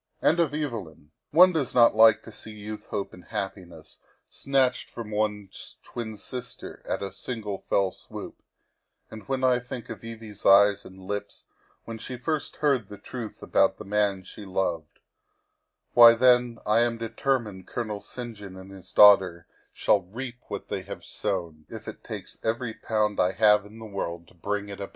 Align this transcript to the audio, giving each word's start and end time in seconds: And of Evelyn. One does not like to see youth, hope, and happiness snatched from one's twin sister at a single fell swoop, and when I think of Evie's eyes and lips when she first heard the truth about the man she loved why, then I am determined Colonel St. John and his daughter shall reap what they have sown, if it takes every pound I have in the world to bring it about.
And 0.19 0.39
of 0.39 0.51
Evelyn. 0.55 1.11
One 1.29 1.53
does 1.53 1.75
not 1.75 1.93
like 1.93 2.23
to 2.23 2.31
see 2.31 2.49
youth, 2.53 2.87
hope, 2.87 3.13
and 3.13 3.25
happiness 3.25 3.99
snatched 4.27 4.89
from 4.89 5.11
one's 5.11 5.77
twin 5.83 6.17
sister 6.17 6.81
at 6.85 7.03
a 7.03 7.13
single 7.13 7.59
fell 7.69 7.91
swoop, 7.91 8.41
and 9.11 9.27
when 9.27 9.43
I 9.43 9.59
think 9.59 9.91
of 9.91 10.03
Evie's 10.03 10.43
eyes 10.43 10.85
and 10.85 10.97
lips 11.05 11.45
when 11.85 11.99
she 11.99 12.17
first 12.17 12.55
heard 12.55 12.89
the 12.89 12.97
truth 12.97 13.43
about 13.43 13.77
the 13.77 13.85
man 13.85 14.23
she 14.23 14.43
loved 14.43 14.97
why, 15.93 16.15
then 16.15 16.57
I 16.65 16.79
am 16.79 16.97
determined 16.97 17.67
Colonel 17.67 18.01
St. 18.01 18.35
John 18.35 18.55
and 18.57 18.71
his 18.71 18.91
daughter 18.91 19.45
shall 19.71 20.01
reap 20.01 20.39
what 20.47 20.67
they 20.67 20.81
have 20.81 21.03
sown, 21.05 21.67
if 21.69 21.87
it 21.87 22.03
takes 22.03 22.39
every 22.43 22.73
pound 22.73 23.19
I 23.19 23.33
have 23.33 23.65
in 23.67 23.77
the 23.77 23.85
world 23.85 24.27
to 24.29 24.33
bring 24.33 24.69
it 24.69 24.79
about. 24.81 24.89